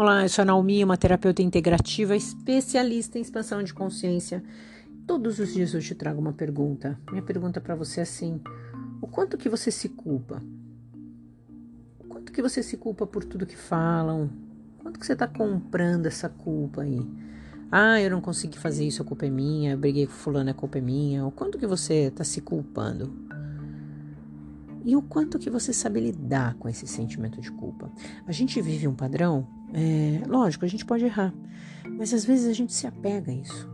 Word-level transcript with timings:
Olá, 0.00 0.22
eu 0.22 0.28
sou 0.28 0.42
a 0.42 0.44
Naomi, 0.44 0.84
uma 0.84 0.96
terapeuta 0.96 1.42
integrativa, 1.42 2.14
especialista 2.14 3.18
em 3.18 3.20
expansão 3.20 3.64
de 3.64 3.74
consciência. 3.74 4.44
Todos 5.04 5.40
os 5.40 5.52
dias 5.52 5.74
eu 5.74 5.80
te 5.80 5.92
trago 5.92 6.20
uma 6.20 6.32
pergunta. 6.32 6.96
Minha 7.10 7.20
pergunta 7.20 7.60
para 7.60 7.74
você 7.74 7.98
é 7.98 8.02
assim: 8.04 8.40
o 9.02 9.08
quanto 9.08 9.36
que 9.36 9.48
você 9.48 9.72
se 9.72 9.88
culpa? 9.88 10.40
O 11.98 12.04
quanto 12.04 12.30
que 12.30 12.40
você 12.40 12.62
se 12.62 12.76
culpa 12.76 13.08
por 13.08 13.24
tudo 13.24 13.44
que 13.44 13.56
falam? 13.56 14.30
Quanto 14.78 15.00
que 15.00 15.04
você 15.04 15.14
está 15.14 15.26
comprando 15.26 16.06
essa 16.06 16.28
culpa 16.28 16.82
aí? 16.82 17.04
Ah, 17.68 18.00
eu 18.00 18.08
não 18.08 18.20
consegui 18.20 18.56
fazer 18.56 18.86
isso, 18.86 19.02
a 19.02 19.04
culpa 19.04 19.26
é 19.26 19.30
minha. 19.30 19.72
Eu 19.72 19.78
briguei 19.78 20.06
com 20.06 20.12
fulano, 20.12 20.48
a 20.50 20.54
culpa 20.54 20.78
é 20.78 20.80
minha. 20.80 21.26
O 21.26 21.32
quanto 21.32 21.58
que 21.58 21.66
você 21.66 22.04
está 22.04 22.22
se 22.22 22.40
culpando? 22.40 23.12
E 24.84 24.96
o 24.96 25.02
quanto 25.02 25.38
que 25.38 25.50
você 25.50 25.72
sabe 25.72 26.00
lidar 26.00 26.54
com 26.54 26.68
esse 26.68 26.86
sentimento 26.86 27.40
de 27.40 27.50
culpa? 27.50 27.90
A 28.26 28.32
gente 28.32 28.60
vive 28.60 28.88
um 28.88 28.94
padrão 28.94 29.46
é, 29.72 30.22
lógico, 30.26 30.64
a 30.64 30.68
gente 30.68 30.84
pode 30.84 31.04
errar, 31.04 31.34
mas 31.96 32.14
às 32.14 32.24
vezes 32.24 32.46
a 32.46 32.52
gente 32.52 32.72
se 32.72 32.86
apega 32.86 33.30
a 33.30 33.34
isso, 33.34 33.68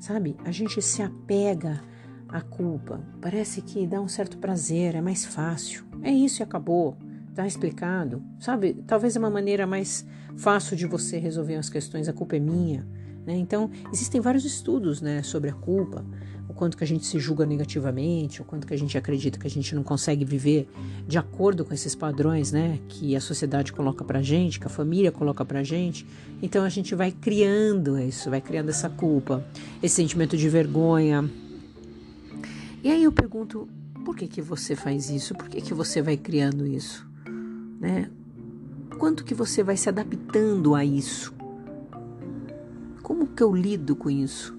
sabe? 0.00 0.36
A 0.44 0.50
gente 0.50 0.80
se 0.82 1.02
apega 1.02 1.82
à 2.28 2.40
culpa. 2.40 3.00
Parece 3.20 3.62
que 3.62 3.86
dá 3.86 4.00
um 4.00 4.08
certo 4.08 4.38
prazer, 4.38 4.94
é 4.94 5.00
mais 5.00 5.24
fácil. 5.24 5.84
É 6.02 6.10
isso 6.10 6.42
e 6.42 6.44
acabou. 6.44 6.96
Tá 7.34 7.46
explicado, 7.46 8.22
sabe? 8.40 8.82
Talvez 8.86 9.14
é 9.14 9.18
uma 9.18 9.28
maneira 9.28 9.66
mais 9.66 10.06
fácil 10.36 10.74
de 10.74 10.86
você 10.86 11.18
resolver 11.18 11.56
as 11.56 11.68
questões. 11.68 12.08
A 12.08 12.12
culpa 12.12 12.36
é 12.36 12.40
minha. 12.40 12.88
Né? 13.26 13.36
Então, 13.36 13.70
existem 13.92 14.20
vários 14.20 14.44
estudos 14.44 15.00
né, 15.00 15.22
sobre 15.22 15.50
a 15.50 15.54
culpa 15.54 16.04
o 16.48 16.54
quanto 16.54 16.76
que 16.76 16.84
a 16.84 16.86
gente 16.86 17.04
se 17.04 17.18
julga 17.18 17.44
negativamente, 17.44 18.40
o 18.40 18.44
quanto 18.44 18.66
que 18.66 18.74
a 18.74 18.78
gente 18.78 18.96
acredita 18.96 19.38
que 19.38 19.46
a 19.46 19.50
gente 19.50 19.74
não 19.74 19.82
consegue 19.82 20.24
viver 20.24 20.68
de 21.06 21.18
acordo 21.18 21.64
com 21.64 21.74
esses 21.74 21.94
padrões, 21.94 22.52
né, 22.52 22.78
que 22.88 23.16
a 23.16 23.20
sociedade 23.20 23.72
coloca 23.72 24.04
pra 24.04 24.22
gente, 24.22 24.60
que 24.60 24.66
a 24.66 24.70
família 24.70 25.10
coloca 25.10 25.44
pra 25.44 25.62
gente. 25.62 26.06
Então 26.40 26.64
a 26.64 26.68
gente 26.68 26.94
vai 26.94 27.10
criando 27.10 27.98
isso, 27.98 28.30
vai 28.30 28.40
criando 28.40 28.68
essa 28.68 28.88
culpa, 28.88 29.44
esse 29.82 29.96
sentimento 29.96 30.36
de 30.36 30.48
vergonha. 30.48 31.28
E 32.82 32.90
aí 32.90 33.02
eu 33.02 33.12
pergunto, 33.12 33.68
por 34.04 34.14
que 34.14 34.28
que 34.28 34.40
você 34.40 34.76
faz 34.76 35.10
isso? 35.10 35.34
Por 35.34 35.48
que 35.48 35.60
que 35.60 35.74
você 35.74 36.00
vai 36.00 36.16
criando 36.16 36.64
isso? 36.66 37.04
Né? 37.80 38.08
Quanto 38.98 39.24
que 39.24 39.34
você 39.34 39.62
vai 39.62 39.76
se 39.76 39.88
adaptando 39.88 40.74
a 40.74 40.84
isso? 40.84 41.35
Que 43.36 43.42
eu 43.42 43.54
lido 43.54 43.94
com 43.94 44.08
isso? 44.08 44.58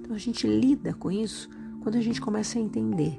Então 0.00 0.14
a 0.14 0.18
gente 0.18 0.46
lida 0.46 0.92
com 0.92 1.10
isso 1.10 1.48
quando 1.82 1.96
a 1.96 2.00
gente 2.00 2.20
começa 2.20 2.58
a 2.58 2.62
entender 2.62 3.18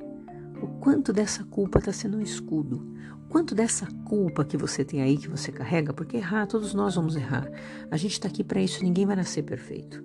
o 0.62 0.68
quanto 0.80 1.12
dessa 1.12 1.44
culpa 1.44 1.80
está 1.80 1.92
sendo 1.92 2.18
um 2.18 2.22
escudo, 2.22 2.86
o 3.26 3.30
quanto 3.30 3.56
dessa 3.56 3.88
culpa 4.06 4.46
que 4.46 4.56
você 4.56 4.86
tem 4.86 5.02
aí, 5.02 5.18
que 5.18 5.28
você 5.28 5.52
carrega, 5.52 5.94
porque 5.94 6.18
errar, 6.18 6.46
todos 6.46 6.76
nós 6.76 6.94
vamos 6.94 7.16
errar. 7.16 7.50
A 7.90 7.98
gente 7.98 8.12
está 8.12 8.28
aqui 8.28 8.44
para 8.44 8.62
isso, 8.62 8.84
ninguém 8.84 9.06
vai 9.06 9.16
nascer 9.16 9.42
perfeito. 9.42 10.04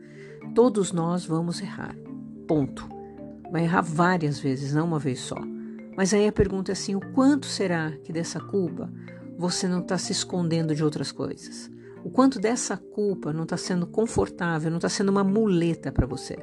Todos 0.55 0.91
nós 0.91 1.27
vamos 1.27 1.61
errar. 1.61 1.95
Ponto. 2.49 2.89
Vai 3.53 3.65
errar 3.65 3.83
várias 3.83 4.39
vezes, 4.39 4.73
não 4.73 4.87
uma 4.87 4.99
vez 4.99 5.21
só. 5.21 5.39
Mas 5.97 6.15
aí 6.15 6.27
a 6.27 6.33
pergunta 6.33 6.73
é 6.73 6.75
assim: 6.75 6.95
o 6.95 7.13
quanto 7.13 7.47
será 7.47 7.93
que 8.05 8.13
dessa 8.13 8.41
culpa 8.41 8.91
você 9.37 9.69
não 9.69 9.81
está 9.81 9.99
se 9.99 10.13
escondendo 10.13 10.75
de 10.75 10.83
outras 10.83 11.13
coisas? 11.13 11.71
O 12.05 12.11
quanto 12.11 12.39
dessa 12.39 12.77
culpa 12.77 13.33
não 13.33 13.45
está 13.45 13.57
sendo 13.57 13.87
confortável, 13.87 14.71
não 14.71 14.77
está 14.77 14.91
sendo 14.91 15.09
uma 15.09 15.25
muleta 15.25 15.91
para 15.91 16.07
você? 16.07 16.37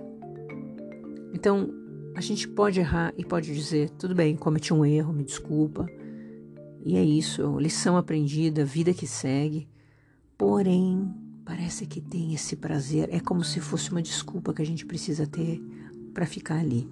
Então, 1.31 1.72
a 2.16 2.20
gente 2.20 2.48
pode 2.48 2.80
errar 2.80 3.14
e 3.16 3.23
pode 3.23 3.53
dizer: 3.53 3.92
tudo 3.92 4.16
bem, 4.16 4.36
cometi 4.36 4.73
um 4.73 4.84
erro, 4.84 5.14
me 5.14 5.23
desculpa. 5.23 5.88
E 6.84 6.98
é 6.98 7.03
isso, 7.03 7.59
lição 7.59 7.95
aprendida, 7.95 8.66
vida 8.66 8.92
que 8.92 9.06
segue. 9.06 9.70
Porém, 10.36 11.14
parece 11.45 11.86
que 11.86 12.02
tem 12.02 12.34
esse 12.34 12.56
prazer, 12.56 13.08
é 13.12 13.19
como 13.19 13.44
se 13.44 13.59
fosse 13.59 13.91
uma 13.91 14.02
desculpa 14.02 14.56
que 14.56 14.64
a 14.64 14.66
gente 14.66 14.84
precisa 14.84 15.28
ter 15.28 15.62
para 16.12 16.25
ficar 16.25 16.56
ali. 16.56 16.90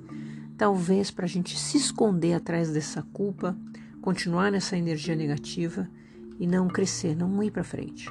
Talvez 0.56 1.10
para 1.10 1.26
a 1.26 1.28
gente 1.28 1.58
se 1.58 1.78
esconder 1.78 2.34
atrás 2.34 2.70
dessa 2.70 3.02
culpa, 3.02 3.58
continuar 4.00 4.52
nessa 4.52 4.78
energia 4.78 5.16
negativa 5.16 5.90
e 6.40 6.46
não 6.46 6.68
crescer, 6.68 7.16
não 7.16 7.42
ir 7.42 7.50
para 7.50 7.64
frente. 7.64 8.08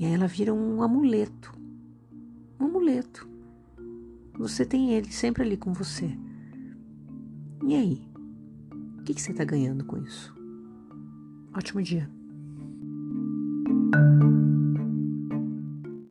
E 0.00 0.06
aí 0.06 0.14
ela 0.14 0.26
vira 0.26 0.54
um 0.54 0.82
amuleto. 0.82 1.52
Um 2.58 2.64
amuleto. 2.64 3.28
Você 4.38 4.64
tem 4.64 4.94
ele 4.94 5.12
sempre 5.12 5.42
ali 5.42 5.58
com 5.58 5.74
você. 5.74 6.10
E 7.66 7.74
aí? 7.74 8.02
O 8.98 9.02
que, 9.02 9.12
que 9.12 9.20
você 9.20 9.32
está 9.32 9.44
ganhando 9.44 9.84
com 9.84 9.98
isso? 9.98 10.34
Ótimo 11.54 11.82
dia. 11.82 12.10